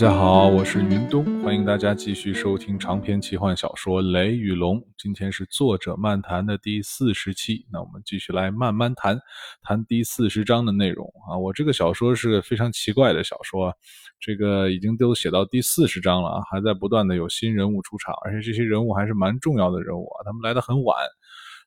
[0.00, 4.80] 大家好，我是云东，欢迎大家继续收听长篇奇幻小说《雷与龙》。
[4.96, 9.20] 今天是作者漫谈的第四十期，那我们继续来慢慢谈
[9.62, 11.36] 谈第四十章的内容啊。
[11.36, 13.74] 我这个小说是非常奇怪的小说，
[14.18, 20.96] 这个已经都写到第四十章了啊，还在不断的有新人物出场，而且这些人物还是蛮重要的人物啊，他们来的很晚。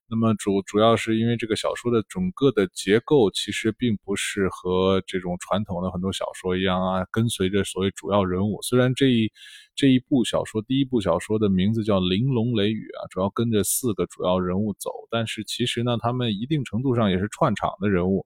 [0.09, 8.61] 那么主主要是因为这个小说的整个的结构其实并不是和这种传统的很多小说一样啊，跟随着所谓主要人物。
[8.61, 9.31] 虽然这一
[9.75, 18.25] 这一部小说第一部小说的名字叫《玲珑雷雨》啊，主要跟着四个主要人物走，但是其实呢，他们一定程度上也是串场的人物。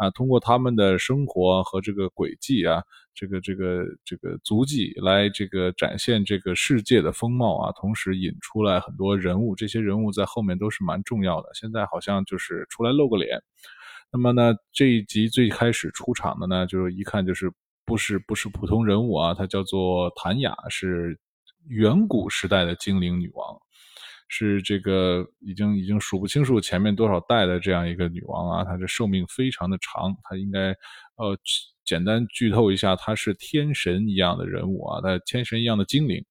[0.00, 2.82] 啊，通过他们的生活和这个轨迹啊，
[3.14, 11.50] 这个这个这个足迹来这个展现这个世界的风貌啊，同时引出来很多人物，这些人物在后面都是蛮重要的。
[11.52, 13.42] 现在好像就是出来露个脸。
[14.10, 17.52] 那么呢，这一集最开始出场的呢，就是一看就是
[17.84, 21.20] 不是不是普通人物啊，她叫做谭雅，是
[21.68, 23.54] 远古时代的精灵女王。
[24.32, 30.68] 是这个已经已经数不清楚前面多少代的这样一个女王啊，她的寿命非常的长，她应该
[31.16, 31.36] 呃
[31.84, 36.24] 简单剧透一下，她是天神一样的人物啊，她天神一样的精灵。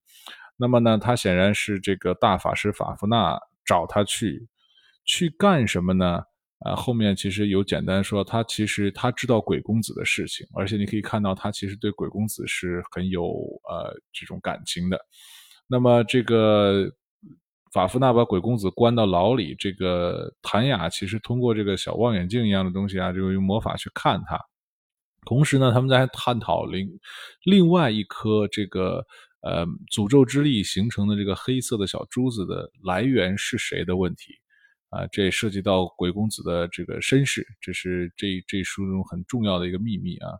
[0.55, 4.47] 那么呢，她显然是这个大法师法夫纳找她去
[5.03, 6.23] 去干什么呢？
[6.59, 13.25] 啊，后面其实有简单说，他其实他知道鬼公子的事情，而且你可以看到他其实对鬼公子是很有
[13.69, 14.97] 呃这种感情的。
[15.67, 16.89] 那么这个。
[17.71, 24.39] 法夫纳把鬼公子关到牢里，这个谭雅其实通过这个小望远镜一样的东西啊，就用魔法去看他。
[25.25, 26.99] 同时呢，他们在探讨另
[27.43, 29.05] 另外一颗这个
[29.41, 34.33] 呃诅咒之力形成的这个黑色的小珠子的来源是谁的问题
[34.89, 40.31] 啊，这也涉及到鬼公子的这个身世，这是这这书中很重要的一个秘密啊。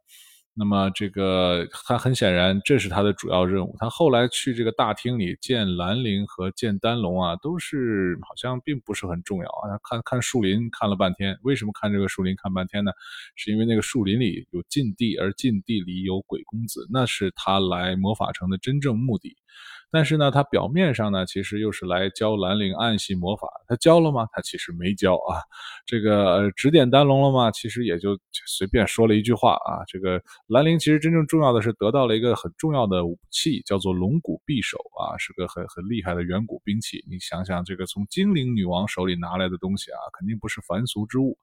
[0.53, 3.75] 那么这个他很显然，这是他的主要任务。
[3.79, 9.69] 他后来去这个大厅里见兰陵和见丹龙啊，都是好像并不是很重要啊。
[9.69, 12.91] 他看看树林看了半天，为什么看这个树林看半天呢？
[13.35, 19.37] 是因为那个树林里有禁地，而禁地里有鬼公子，那是他来魔法城的真正目的。
[19.91, 23.47] 但是呢，他表面上呢，其实又是来教兰陵暗系魔法。
[23.67, 24.27] 他教了吗？
[24.31, 25.41] 他其实没教啊。
[25.85, 27.49] 这个指点丹龙了吗？
[27.51, 29.81] 其实也就随便说了一句话啊。
[29.87, 37.03] 这个兰陵其实真正重要的是得到了一个很重要的武器，叫做龙骨匕首啊，是个很很厉害的远古兵器。
[37.09, 41.37] 你想想，这个从精灵女王手里拿来的东西啊，肯定不是凡俗之物。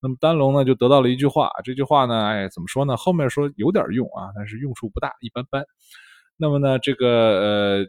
[0.00, 1.50] 那么丹龙呢，就得到了一句话。
[1.64, 2.96] 这句话呢，哎，怎么说呢？
[2.96, 5.64] 后面说有点用啊，但是用处不大，一般般。
[6.38, 7.86] 那么呢，这个呃，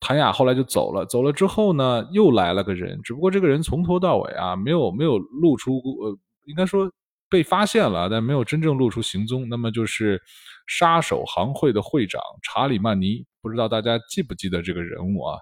[0.00, 1.04] 谭雅后来就走了。
[1.04, 6.90] 走了之后呢，又来了个人，只不过这个人从头到尾啊，没有没有露出呃，应该说
[7.28, 9.48] 被发现了，但没有真正露出行踪。
[9.48, 10.22] 那么就是
[10.66, 15.38] 杀手行会的会长查理曼尼，不知道大家记不记得这个人物啊？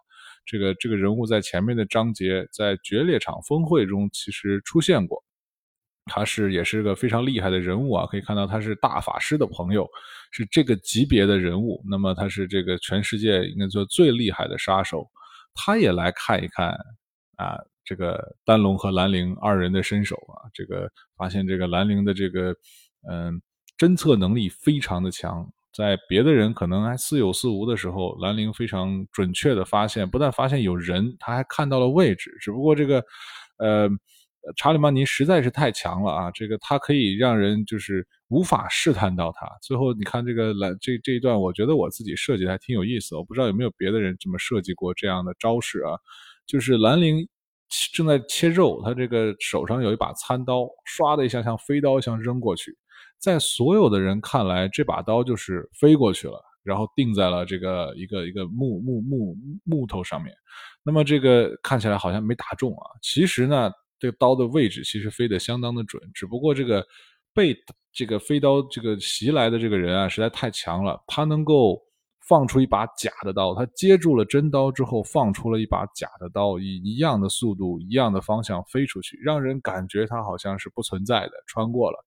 [0.47, 5.24] 这个这个人物在前面的章节，在决裂场峰会中其实出现过。
[6.07, 9.89] 他是也是个非常厉害的人物啊，可以看到他是大法师的朋友，
[10.31, 11.83] 是这个级别的人物。
[11.89, 15.09] 那么他是这个全世界应该说最厉害的杀手，
[15.55, 16.69] 他也来看一看
[17.37, 22.55] 啊，这个丹龙和兰陵二人的身手啊，这个发现这个兰陵的这个
[23.11, 23.41] 嗯
[23.79, 33.03] 侦测能力非常的强，在别的人可能还似有似无的时候，兰陵非常准确的发现，不但发现有人，他还看到了位置，只不过这个
[33.57, 33.89] 呃。
[34.57, 36.31] 查理曼尼实在是太强了啊！
[36.33, 39.49] 这个他可以让人就是无法试探到他。
[39.63, 43.17] 最后你看这个兰这这一段，我觉得我自己设计的还挺有意思。
[43.17, 45.97] 我不知道有没有别的人这么设计过这样的招式啊？
[46.47, 47.27] 就是兰陵
[47.95, 52.77] 正在切肉，他这个手上有一把餐刀，唰的一下像飞刀一样扔过去，
[53.19, 60.35] 在所有的人看来，这把刀就是飞过去了，然后定在了这个一个一个木木木木头上面。
[60.83, 63.73] 那么这个看起来好像没打中啊，其实呢。
[63.99, 66.87] 这个刀的位置其实飞得相当的准，只不过这个
[67.33, 67.57] 被
[67.93, 71.03] 这个飞刀这个袭来的这个人啊，实在太强了。
[71.07, 71.81] 他能够
[72.27, 82.05] 放出一把假的刀，他接住了真刀之后，放出了一把假的刀，以一样的速度、一样的方向飞出去，让人感觉他好像是不存在的，穿过了。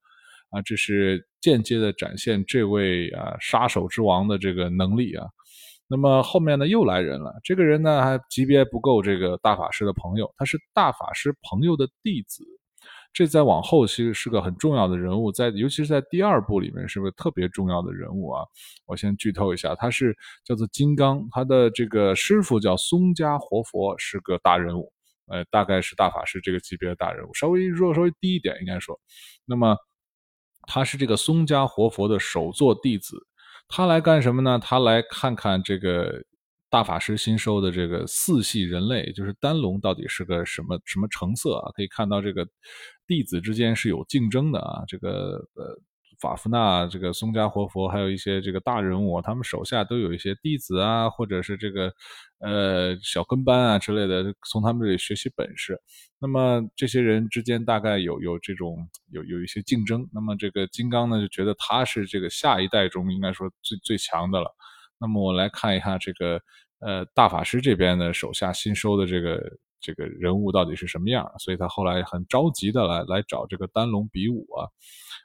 [0.49, 5.27] 啊，这是间接的展现这位啊杀手之王的这个能力啊。
[5.89, 12.43] 那么后面呢又来人了，这个人呢还级别不够这个大法师的朋友，他是大法师朋友的弟子，
[13.13, 18.43] 这在往后其实是个很重要的人物，在尤其是在第二部里面是个特别重要的人物啊。
[18.85, 20.13] 我先剧透一下，他是
[20.43, 24.91] 叫做金刚，他的这个师傅叫松家活佛，是个大人物，
[25.27, 28.99] 呃，大概是大法师这个级别的大人物，稍微弱稍微低一点应该说。
[29.45, 29.77] 那么
[30.63, 33.15] 他是这个松家活佛的首座弟子。
[33.67, 34.59] 他来干什么呢？
[34.59, 36.23] 他来看看这个
[36.69, 41.71] 大法师新收的这个四系人类，就是丹龙到底是个什么什么成色啊？
[41.73, 42.47] 可以看到这个
[43.05, 45.79] 弟子之间是有竞争的啊，这个呃。
[46.19, 51.93] 法夫纳、这个松加活佛，还有一些这个大人物，他们手下都有一些弟子啊，或者是这个
[52.39, 55.79] 呃小跟班啊之类的，从他们这里学习本事。
[56.19, 58.75] 那么这些人之间大概有有这种
[59.11, 60.07] 有有一些竞争。
[60.11, 64.55] 那么这个金刚呢，就觉得他是这个下一代中应该说最最强的了。
[64.99, 66.41] 那么我来看一下这个
[66.79, 69.39] 呃大法师这边的手下新收的这个
[69.87, 74.67] 这个人物到底是什么样，所以他后来很着急的来来找这个丹龙比武啊。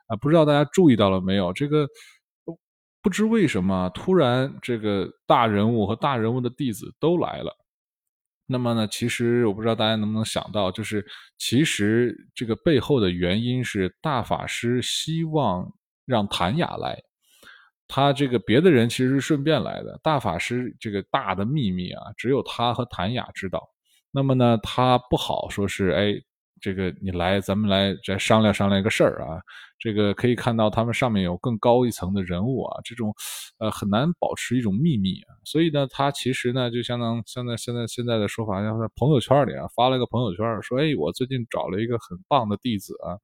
[0.07, 1.53] 啊，不知道大家注意到了没有？
[1.53, 1.89] 这个
[3.03, 7.53] 不知为什么突然这个大人物和大人物的弟子都来了。
[8.47, 11.05] 那么呢，其实我不知道大家能不能想到，就是
[11.39, 15.73] 其实这个背后的原因是大法师希望
[16.05, 17.03] 让谭雅来，
[17.89, 19.99] 他这个别的人其实是顺便来的。
[20.03, 23.72] 大法师这个大的秘密啊，只有他和谭雅知道。
[24.13, 26.15] 那么呢，他不好说是哎。
[26.65, 29.43] 这个你来，咱们来再商量商量一个事儿啊。
[29.81, 33.13] 这个可以看到他们上面有更高一层的人物啊，这种
[33.59, 35.35] 呃很难保持一种秘密啊。
[35.45, 43.19] 所以呢，他其实呢就相当现在现在现在的说法，像在朋友圈里啊发了一个朋友圈，说哎，我最近找了一个很棒的弟子啊，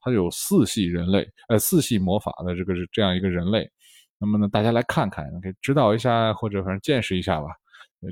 [0.00, 3.70] 他有四系人类，呃四系魔法的这个是这样一个人类。
[4.18, 7.48] 那么呢，大家来看看，给指导一下或者反正见识一下吧。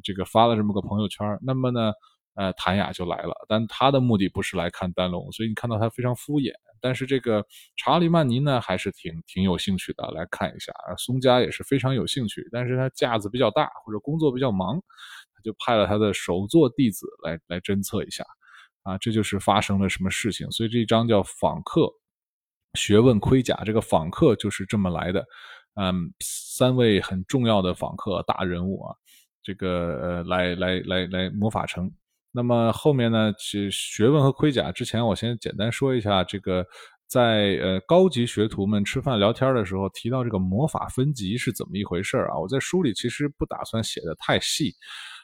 [0.05, 1.95] 这个发了这么个朋友圈，那么呢。
[2.37, 6.53] 呃，谭雅就来了，但他的目的不是来看丹龙，所以你看到他非常敷衍。
[6.79, 7.45] 但是这个
[7.77, 10.95] 查理曼尼呢，还是挺挺有兴趣的，来看一下啊。
[10.97, 14.77] 松家也是非常有兴趣，但是他架子比较大，或者工作比较忙，
[15.35, 18.23] 他就派了他的首座弟子来来侦测一下。
[18.83, 20.49] 啊，这就是发生了什么事情。
[20.53, 21.91] 所以这一章叫访客
[22.75, 25.25] 学问盔甲，这个访客就是这么来的。
[25.75, 28.95] 嗯，三位很重要的访客大人物啊，
[29.43, 31.91] 这个呃，来来来来魔法城。
[32.37, 33.33] 那么后面呢？
[33.39, 36.63] 其学问和盔甲，之前我先简单说一下，这个
[37.09, 42.39] 在呃高级学徒们吃饭聊天的时候提到这个魔法分级是怎么一回事啊？
[42.39, 44.75] 我在书里其实不打算写的太细，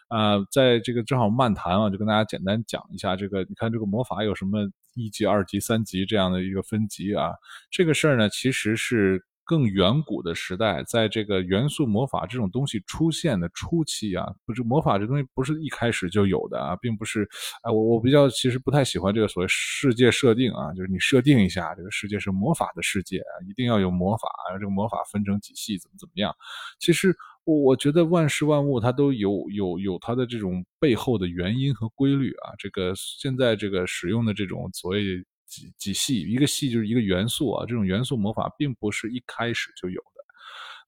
[0.09, 3.41] 啊，在这个正好漫谈啊，就跟大家简单讲一下这个。
[3.41, 7.33] 你看这个魔法有什么一级、二级、三级这样的一个分级啊？
[7.71, 9.23] 这个事儿呢，其实是。
[9.53, 17.29] 更远古的时代，在这个元素魔法这种东西出现的初期啊，不是魔法这东西不是一开始就有的啊，并不是，
[17.63, 24.27] 哎，我我比较其实不太喜欢这个所谓世界设定啊，就是你设定一下这个世界是魔法的世界啊，一定要有魔法，
[24.59, 26.35] 这个魔法分成几系怎么怎么样？
[26.79, 27.15] 其实
[27.45, 35.23] 我我觉得万事万物它都有有有它的这种背后的原因和规律啊，这个现在这个使用的这种所谓。
[35.53, 40.25] 几几系一个系就是一个元素啊，这种元素魔法并不是一开始就有的。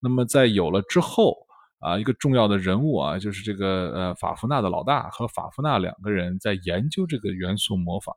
[0.01, 1.37] 那么在有了之后
[1.81, 8.15] 啊，一个重要的人物啊，就是这个呃法夫纳的老大和法夫纳两个人在研究这个元素魔法。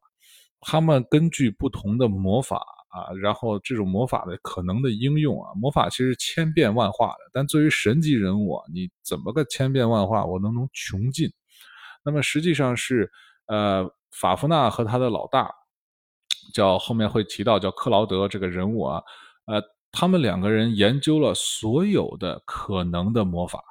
[0.61, 7.29] 他们根据不同的魔法啊，然后这种魔法的可能的应用啊，魔法其实千变万化的。
[7.33, 11.29] 但作为神级人物啊，你怎么个千变万化，我能能穷尽？
[12.05, 13.11] 那么实际上是
[13.47, 15.51] 呃法夫纳和他的老大。
[16.53, 19.03] 叫后面会提到叫克劳德这个人物啊，
[19.45, 19.61] 呃，
[19.91, 23.63] 他们两个人研究了所有的可能的魔法，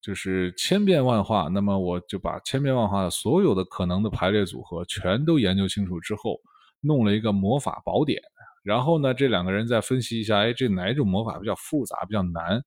[0.00, 1.48] 就是千变万化。
[1.48, 6.38] 那么我就把千变万化的所有的可能的排列组合全都研究清楚之后，
[6.80, 8.20] 弄了一个魔法宝典。
[8.62, 12.62] 然后呢，这两个人再分析一下，哎，这哪一种魔法比较复杂、比较难？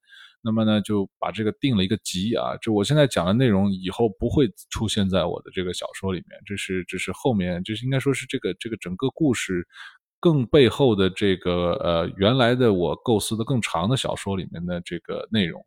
[0.47, 2.55] 那么呢，就把这个定了一个级啊。
[2.61, 6.39] 就我现在讲的内容，以后不会出现在我的这个小说里面。
[6.45, 9.67] 这是，这是后面，就是应该说是这个这个整个故事
[10.21, 15.65] 更背后的这个呃原来的我构思的更长的小说里面的这个内容。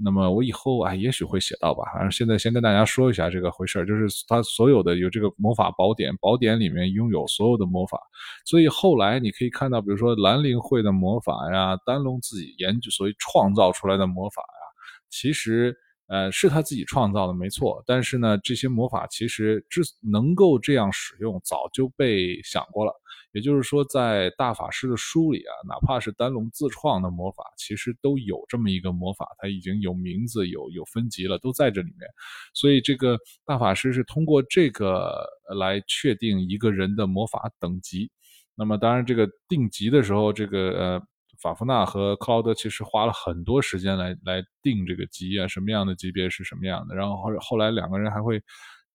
[0.00, 1.82] 那么我以后啊，也许会写到吧。
[1.92, 8.00] 反正现在先跟大家说一下这个回事儿，就是他所有的有这个魔法宝典，宝典里面拥有所有的魔法。
[8.44, 14.62] 所以后来你可以看到，比如说兰陵会的魔法呀，丹龙自己研究所以创造出来的魔法呀，
[15.10, 15.76] 其实
[16.06, 17.82] 呃是他自己创造的没错。
[17.84, 22.92] 但是呢，这些魔法其实之能够这样使用，早就被想过了。
[23.38, 32.08] 也就是说，在大法师的书里啊，哪怕是丹龙自创的魔法，其实都有这么一个魔法，它已经有名字、有有分级了，都在这里面。
[32.52, 33.16] 所以，这个
[33.46, 35.24] 大法师是通过这个
[35.56, 38.10] 来确定一个人的魔法等级。
[38.56, 41.02] 那么，当然，这个定级的时候，这个呃，
[41.40, 46.96] 法夫纳和克劳德其实花了很多时间来来定这个级啊，什么样的级别是什么样的。
[46.96, 48.36] 然后后后来两个人还会，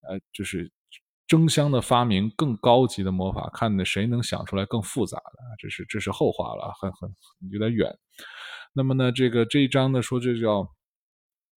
[0.02, 0.70] 呃，就是。
[1.28, 7.10] 争相的发明更高级的魔法，看谁能想出来更复杂的，这是这是后话了，很很
[7.52, 7.92] 有点远。
[8.74, 10.68] 那么呢，这个这一章呢说这叫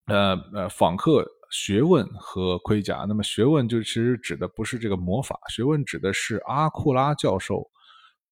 [0.07, 3.05] 呃呃访客学问和盔甲。
[3.09, 7.71] 那么学问就其实指的不是这个魔法，学问指的是阿库拉教授。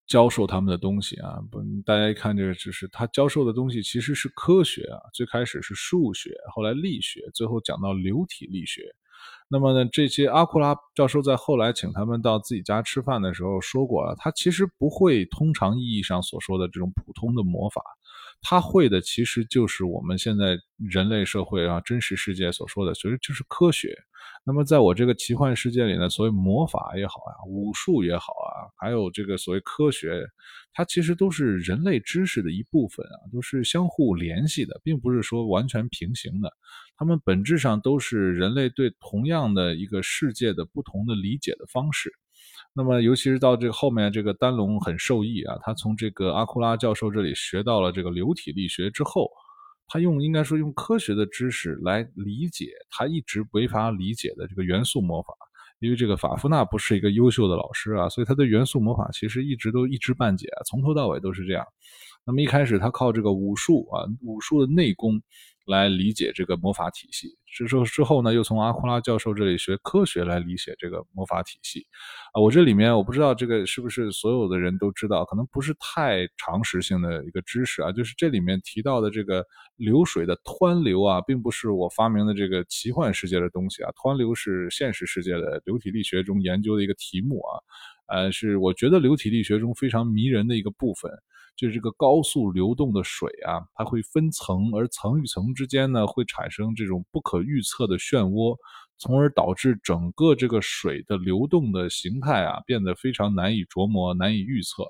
[0.07, 5.01] 教授他们的东西啊，不，大家一看这个，就是他教授的东西其实是科学啊。
[5.15, 8.95] 最开始是数学，后来力学，最后讲到流体力学。
[9.49, 17.83] 那么呢，这些阿库拉教授在后来请他们到自己家吃饭的时候说过啊，他其实不会通常意义上所说的这种普通的魔法，
[18.41, 23.95] 他会的其实就是我们现在人类社会啊真实世界所说的，其实就是科学。
[24.47, 30.23] 那么，在我这个奇幻世界里呢，所谓魔法也好啊，武术也好啊，还有这个所谓科学，
[30.75, 36.53] 它其实都是人类知识的一部分啊，都是相互联系的，并不是说完全平行的。
[36.95, 42.13] 它们本质上都是人类对同样的一个世界的不同的理解的方式。
[42.75, 49.31] 那么，尤其是到这个后面，这个丹龙很受益啊，他从这个阿库拉教授这里学到了这个流体力学之后。
[49.95, 55.33] 他用应该说用科学的知识来理解他一直没法理解的这个元素魔法，
[55.79, 61.65] 因为这个法夫纳不是一个优秀的老师啊，所以他对元素魔法其实一直都一知半解，从头到尾都是这样。
[62.27, 65.23] 那么一开始他靠这个武术啊，武术的内功。
[65.67, 71.87] 来理解这个魔法体系，之后之后呢，又从阿库拉教授这里学科学来理解这个魔法体系，
[72.33, 79.45] 啊，我这里面我不知道这个是不是所有的人都知道，可能不是太常识性的一个知识啊，就是这里面提到的这个
[79.77, 87.53] 流水的湍流啊，并不是我发明的这个奇幻世界的东西啊，湍流是现实世界的流体力学中研究的一个题目啊，
[88.09, 91.11] 呃，是我觉得流体力学中非常迷人的一个部分。
[91.57, 98.57] 就是这个高速流动的水啊，它会分层，而层与层之间呢，会产生这种不可预测的漩涡，
[98.99, 104.85] 从而导致整个这个水的流动的形态啊，变得非常难以琢磨、难以预测。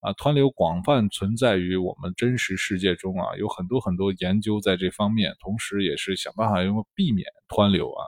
[0.00, 8.04] 啊，湍流广泛存在于我们真实世界中啊，有很多很多研究在这方面，同时也是想办法用避免湍流啊。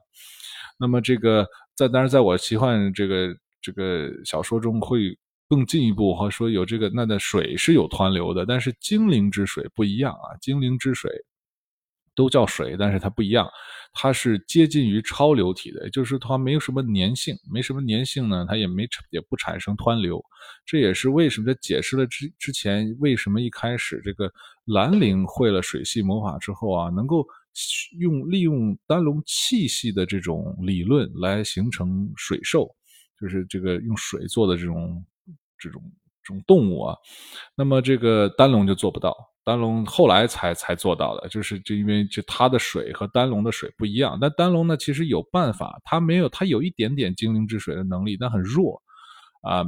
[0.78, 5.16] 那么这个在当然，在我奇幻这个这个小说中会。
[5.48, 10.36] 更进一步和说有这个那的水是有湍流的，但是精灵之水不一样啊！
[10.40, 11.10] 精灵之水
[12.14, 13.46] 都叫水，但是它不一样，
[13.92, 20.24] 它是接近于超流体的，就是它没有什么粘性，没什么粘性呢，它也没也不产生湍流。
[20.64, 24.32] 这也是为什么解释了之之前为什么一开始这个
[24.64, 27.26] 兰陵会了水系魔法之后啊，能够
[27.98, 32.68] 用利用丹龙气息的这种理论来形成水兽，
[33.20, 35.04] 就是这个用水做的这种。
[35.58, 35.82] 这种
[36.22, 36.96] 这种动物啊，
[37.56, 48.80] 那么这个丹龙就做不到，丹龙后来才才做到的，就是就因为就它的水和丹龙的水不一样，但丹龙呢其实有办法，它没有它有一点点精灵之水的能力，但很弱
[49.42, 49.64] 啊，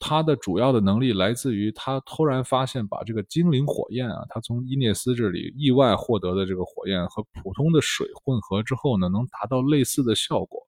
[0.00, 10.60] 它的主要的能力来自于它突然发现把这个精灵火焰啊，它从伊涅斯这里意外获得的这个火焰和普通的水混合之后呢，能达到类似的效果。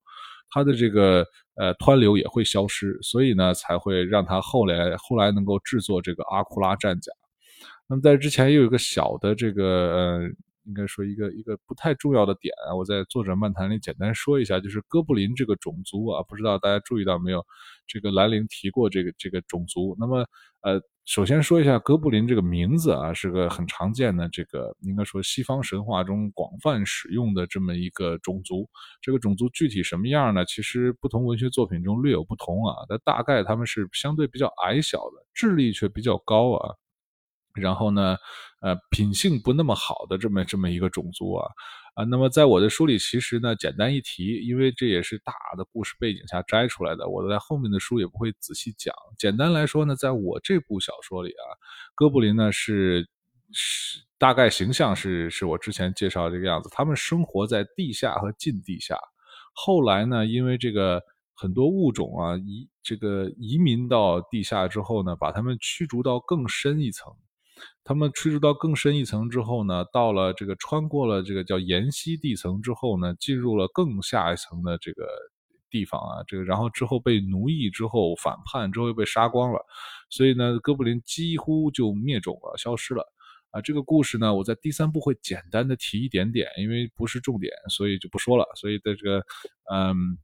[0.50, 7.12] 它的这个呃湍流也会消失，所以呢才会让它后来后来能够制作这个阿库拉战甲。
[7.88, 10.21] 那么在之前又有一个小的这个呃，
[10.65, 17.45] 应该说一个一个不太重要的点啊，我在作者漫谈里简单说一下，就是哥布林这个种族啊，不知道大家注意到没有？
[17.87, 19.97] 这个兰陵提过这个这个种族。
[19.99, 20.26] 那么
[20.62, 20.81] 呃。
[21.07, 28.69] 首先说一下哥布林这个名字啊，是个很常见的这个应该说西方神话中广泛使用的这么一个种族。
[29.01, 30.45] 这个种族具体什么样呢？
[30.45, 32.75] 其实不同文学作品中略有不同啊。
[32.89, 36.75] 但大概他们是相对比较矮小的，智力却比较高啊。
[37.55, 38.17] 然后呢，
[38.61, 41.47] 呃，品性不那么好的这么这么一个种族啊。
[41.95, 48.95] 啊，那么在我的书里，其实呢，简单一提，因为这也是大的故事背景下摘出来的，我在后面的书也不会仔细讲。
[49.17, 51.45] 简单来说呢，在我这部小说里啊，
[51.95, 53.09] 哥布林呢是
[53.51, 58.99] 是大概形象是是我之前介绍这个样子，他们生活在地下和近地下，
[59.55, 61.03] 后来呢，因为这个
[61.35, 67.11] 很多物种啊移这个移民到地下之后呢，把他们驱逐到更深一层。
[67.85, 75.07] 他们吹入到更深一层之后呢，到了这个穿过了这个叫岩溪地层之后呢，进入了更下一层的这个
[75.71, 79.65] 地方啊，这个然后之后被奴役之后反叛之后又被杀光了，
[80.11, 83.05] 所以呢，哥布林几乎就灭种了，消失了
[83.51, 83.61] 啊。
[83.61, 88.47] 这个故事呢，我在第三部会简单的提一点点，因为不是重点，所以就不说了。
[88.57, 89.25] 所以在这个
[89.73, 90.19] 嗯。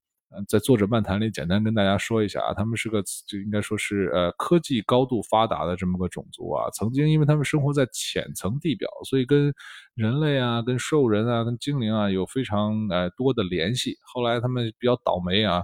[0.48, 6.70] 在作者漫谈里简单跟大家说一下啊，他们是个就应该说是呃科技高度发达的这么个种族啊。
[6.72, 9.52] 曾经因为他们生活在浅层地表，所以跟
[9.94, 13.96] 人类啊、跟兽人啊、跟精灵啊有非常呃多的联系。
[14.14, 15.62] 后来他们比较倒霉啊，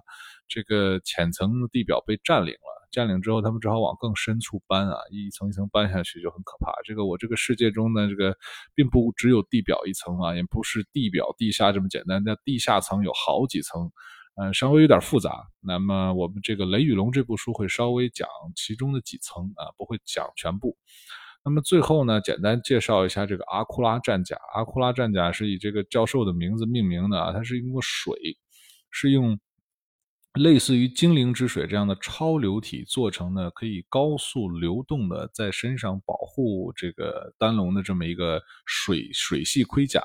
[0.49, 6.73] 这个浅层地表被占领了，占领之后，他们只好往更深处搬啊，一层一层搬下去就很可怕。
[6.85, 8.37] 这个我这个世界中呢，这个
[8.75, 13.91] 并不只有地表一层啊，也不是地表地下这么简单，那地下层有好几层，
[14.41, 15.49] 嗯，稍微有点复杂。
[15.61, 20.77] 那么我们这个《雷雨龙》这部书会稍微讲其中的几层啊，不会讲全部。
[21.45, 24.37] 那么最后呢，简单介绍一下这个阿库拉战甲。
[24.55, 28.15] 阿库拉战甲是以这个教授的名字命名的啊，它是用水，
[28.91, 29.39] 是用
[30.35, 40.03] 类似于精灵之水这样的超流体做成的，可以高速流动的，在身上保护这个丹龙的这么一个水水系盔甲。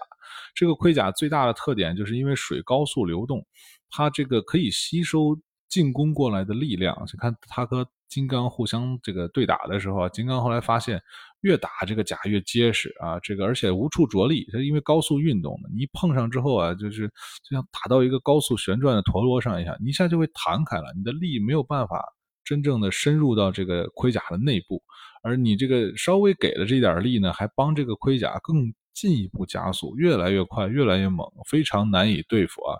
[0.56, 3.46] 这个盔甲最大的特点就是因为水高速流动，
[3.90, 5.38] 它这个可以吸收
[5.74, 6.96] 进攻过来的力量。
[7.12, 11.02] 你看他和金刚互相这个对打的时候啊，金刚后来发现
[11.42, 22.06] 越打这个甲越结实啊，这个而且无处着力，它因为高速运动的，你一碰上之后啊，就是就像打到一个高速旋转的陀螺上一样，你一下就会弹开了，你的力没有办法
[22.46, 24.80] 真正的深入到这个盔甲的内部，
[25.24, 32.78] 而你这个稍微给了这点力呢，还帮这个盔甲更进一步加速，越来越快，越来越猛，非常难以对付啊。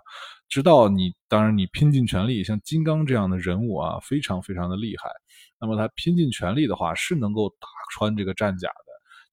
[0.54, 5.10] 直到你，当然你拼尽全力，像金刚这样的人物啊，非常非常的厉害。
[5.60, 8.84] 那么他拼尽全力的话，是能够打穿这个战甲的。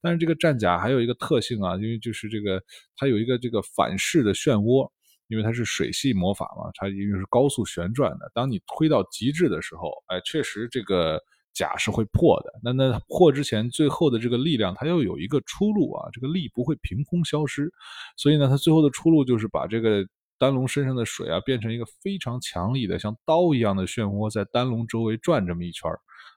[0.02, 2.60] 但是这个战甲还有一个特性啊，因为就是这个
[2.98, 4.90] 它有一个这个反噬的漩涡，
[5.28, 8.32] 因为它是水系魔法嘛，它因为是高速旋转的。
[8.34, 11.22] 当你推到极致的时候，哎，确实这个
[11.54, 12.52] 甲是会破的。
[12.64, 17.72] 那那破之前，最后的这个力量它要有一个出路啊，这个力不会凭空消失。
[18.18, 20.04] 所以呢，它最后的出路就是把这个。
[20.42, 25.88] 丹龙身上的水啊，变成一个非常强力的，像刀一样的漩涡，在丹龙周围转这么一圈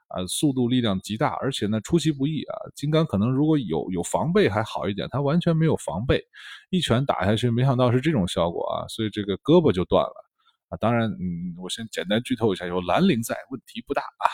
[0.08, 2.54] 啊，速度力量极大，而且呢出其不意啊。
[2.76, 6.22] 金刚可能如果有有防备还好一点，他完全没有防备，
[6.68, 10.14] 一拳打下去，没想到是这种效果啊，所以这个胳膊就断了
[10.68, 10.76] 啊。
[10.76, 14.28] 当然，嗯，我先简单剧透一下，有兰陵在，问题不大啊。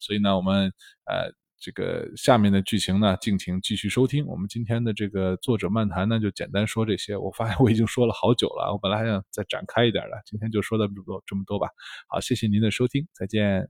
[0.00, 0.72] 所以呢，我们
[1.04, 1.30] 呃。
[1.60, 4.26] 这个下面的剧情呢，敬请继续收听。
[4.26, 7.16] 我们今天的这个作者漫谈呢，就简单说这些。
[7.16, 11.68] 我发现我已经说了好久了，我本来还想再展开一点的，今天就说到这么多这么多吧。
[12.08, 13.68] 好，谢谢您的收听，再见。